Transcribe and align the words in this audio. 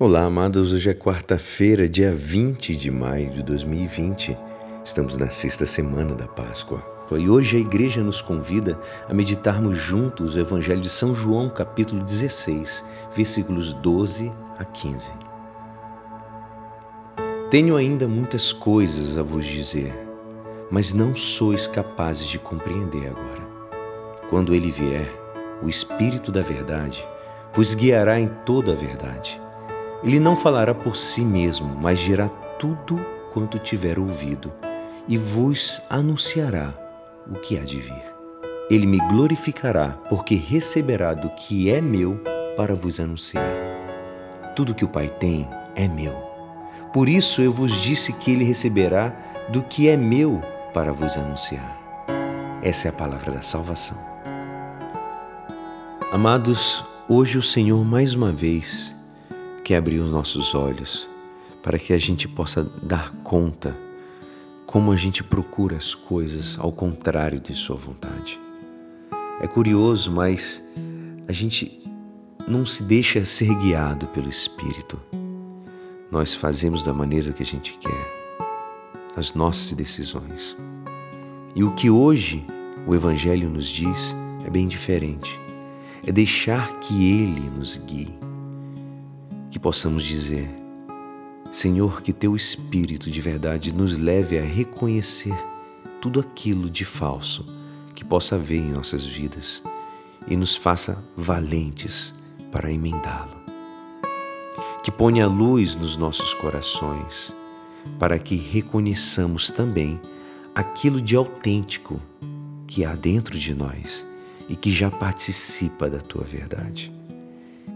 Olá, 0.00 0.26
amados. 0.26 0.72
Hoje 0.72 0.90
é 0.90 0.94
quarta-feira, 0.94 1.88
dia 1.88 2.14
20 2.14 2.76
de 2.76 2.88
maio 2.88 3.30
de 3.30 3.42
2020. 3.42 4.38
Estamos 4.84 5.16
na 5.16 5.28
sexta 5.28 5.66
semana 5.66 6.14
da 6.14 6.28
Páscoa. 6.28 6.80
E 7.10 7.28
hoje 7.28 7.56
a 7.56 7.60
igreja 7.60 8.00
nos 8.00 8.20
convida 8.20 8.80
a 9.08 9.12
meditarmos 9.12 9.76
juntos 9.76 10.36
o 10.36 10.38
Evangelho 10.38 10.80
de 10.80 10.88
São 10.88 11.16
João, 11.16 11.50
capítulo 11.50 12.00
16, 12.04 12.84
versículos 13.16 13.72
12 13.72 14.30
a 14.56 14.64
15. 14.64 15.10
Tenho 17.50 17.74
ainda 17.74 18.06
muitas 18.06 18.52
coisas 18.52 19.18
a 19.18 19.22
vos 19.24 19.44
dizer, 19.44 19.92
mas 20.70 20.92
não 20.92 21.16
sois 21.16 21.66
capazes 21.66 22.28
de 22.28 22.38
compreender 22.38 23.08
agora. 23.08 23.42
Quando 24.30 24.54
ele 24.54 24.70
vier, 24.70 25.10
o 25.60 25.68
Espírito 25.68 26.30
da 26.30 26.40
Verdade 26.40 27.04
vos 27.52 27.74
guiará 27.74 28.20
em 28.20 28.28
toda 28.46 28.70
a 28.70 28.76
verdade 28.76 29.40
ele 30.02 30.20
não 30.20 30.36
falará 30.36 30.74
por 30.74 30.96
si 30.96 31.24
mesmo, 31.24 31.76
mas 31.80 31.98
dirá 31.98 32.28
tudo 32.58 33.04
quanto 33.32 33.58
tiver 33.58 33.98
ouvido 33.98 34.52
e 35.08 35.18
vos 35.18 35.82
anunciará 35.90 36.72
o 37.28 37.34
que 37.34 37.58
há 37.58 37.62
de 37.62 37.80
vir. 37.80 38.04
Ele 38.70 38.86
me 38.86 38.98
glorificará, 39.08 39.88
porque 40.08 40.34
receberá 40.34 41.14
do 41.14 41.30
que 41.30 41.70
é 41.70 41.80
meu 41.80 42.20
para 42.56 42.74
vos 42.74 43.00
anunciar. 43.00 43.50
Tudo 44.54 44.74
que 44.74 44.84
o 44.84 44.88
Pai 44.88 45.08
tem 45.08 45.48
é 45.74 45.88
meu. 45.88 46.12
Por 46.92 47.08
isso 47.08 47.40
eu 47.40 47.52
vos 47.52 47.72
disse 47.72 48.12
que 48.12 48.30
ele 48.30 48.44
receberá 48.44 49.14
do 49.48 49.62
que 49.62 49.88
é 49.88 49.96
meu 49.96 50.42
para 50.74 50.92
vos 50.92 51.16
anunciar. 51.16 51.76
Essa 52.62 52.88
é 52.88 52.90
a 52.90 52.94
palavra 52.94 53.32
da 53.32 53.42
salvação. 53.42 53.96
Amados, 56.12 56.84
hoje 57.08 57.38
o 57.38 57.42
Senhor 57.42 57.84
mais 57.84 58.14
uma 58.14 58.32
vez 58.32 58.97
quer 59.68 59.76
abrir 59.76 59.98
os 59.98 60.10
nossos 60.10 60.54
olhos 60.54 61.06
para 61.62 61.78
que 61.78 61.92
a 61.92 61.98
gente 61.98 62.26
possa 62.26 62.64
dar 62.82 63.12
conta 63.22 63.76
como 64.64 64.90
a 64.90 64.96
gente 64.96 65.22
procura 65.22 65.76
as 65.76 65.94
coisas 65.94 66.58
ao 66.58 66.72
contrário 66.72 67.38
de 67.38 67.54
Sua 67.54 67.76
vontade. 67.76 68.40
É 69.42 69.46
curioso, 69.46 70.10
mas 70.10 70.64
a 71.28 71.32
gente 71.32 71.86
não 72.48 72.64
se 72.64 72.82
deixa 72.82 73.26
ser 73.26 73.54
guiado 73.56 74.06
pelo 74.06 74.30
Espírito. 74.30 74.98
Nós 76.10 76.34
fazemos 76.34 76.82
da 76.82 76.94
maneira 76.94 77.30
que 77.30 77.42
a 77.42 77.46
gente 77.46 77.74
quer, 77.74 78.38
as 79.18 79.34
nossas 79.34 79.74
decisões. 79.74 80.56
E 81.54 81.62
o 81.62 81.74
que 81.74 81.90
hoje 81.90 82.42
o 82.86 82.94
Evangelho 82.94 83.50
nos 83.50 83.68
diz 83.68 84.16
é 84.46 84.48
bem 84.48 84.66
diferente. 84.66 85.38
É 86.06 86.10
deixar 86.10 86.80
que 86.80 87.04
Ele 87.04 87.50
nos 87.50 87.76
guie 87.76 88.27
que 89.50 89.58
possamos 89.58 90.04
dizer: 90.04 90.48
Senhor, 91.52 92.02
que 92.02 92.12
teu 92.12 92.36
Espírito 92.36 93.10
de 93.10 93.20
verdade 93.20 93.72
nos 93.72 93.98
leve 93.98 94.38
a 94.38 94.42
reconhecer 94.42 95.34
tudo 96.00 96.20
aquilo 96.20 96.70
de 96.70 96.84
falso 96.84 97.44
que 97.94 98.04
possa 98.04 98.36
haver 98.36 98.60
em 98.60 98.70
nossas 98.70 99.04
vidas 99.04 99.62
e 100.28 100.36
nos 100.36 100.54
faça 100.54 101.02
valentes 101.16 102.14
para 102.52 102.70
emendá-lo. 102.70 103.36
Que 104.82 104.90
ponha 104.90 105.26
luz 105.26 105.74
nos 105.74 105.96
nossos 105.96 106.32
corações 106.34 107.32
para 107.98 108.18
que 108.18 108.36
reconheçamos 108.36 109.50
também 109.50 110.00
aquilo 110.54 111.00
de 111.00 111.16
autêntico 111.16 112.00
que 112.66 112.84
há 112.84 112.94
dentro 112.94 113.38
de 113.38 113.54
nós 113.54 114.06
e 114.48 114.56
que 114.56 114.72
já 114.72 114.90
participa 114.90 115.88
da 115.88 115.98
tua 115.98 116.24
verdade. 116.24 116.92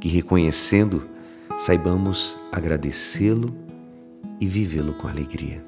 Que 0.00 0.08
reconhecendo 0.08 1.02
saibamos 1.58 2.36
agradecê-lo 2.52 3.52
e 4.40 4.46
vivê-lo 4.46 4.94
com 4.94 5.08
alegria. 5.08 5.60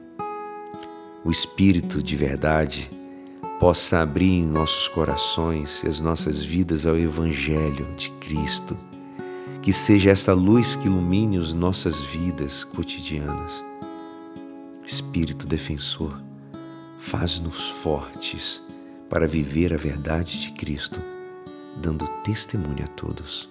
O 1.25 1.33
Espírito 1.33 2.01
de 2.01 2.15
verdade 2.15 2.89
possa 3.59 3.99
abrir 3.99 4.31
em 4.31 4.47
nossos 4.47 4.87
corações 4.87 5.83
e 5.83 5.89
as 5.89 6.01
nossas 6.01 6.41
vidas 6.41 6.87
ao 6.87 6.97
Evangelho 6.97 7.93
de 7.97 8.09
Cristo. 8.13 8.79
Que 9.63 9.73
seja 9.73 10.11
esta 10.11 10.33
luz 10.33 10.77
que 10.77 10.87
ilumine 10.87 11.37
as 11.37 11.53
nossas 11.53 11.99
vidas 12.05 12.63
cotidianas. 12.63 13.65
Espírito 14.87 15.47
defensor, 15.47 16.23
faz-nos 17.01 17.69
fortes 17.69 18.63
para 19.11 19.27
viver 19.27 19.75
a 19.75 19.77
verdade 19.77 20.41
de 20.41 20.53
Cristo, 20.53 21.01
dando 21.83 22.07
testemunho 22.23 22.85
a 22.85 22.89
todos. 22.89 23.51